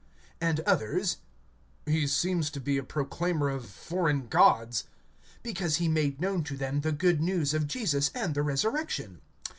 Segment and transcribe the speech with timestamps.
[0.41, 1.17] and others:
[1.85, 4.85] He seems to be a proclaimer of foreign gods;
[5.43, 9.21] because he made known to them the good news of Jesus and the resurrection.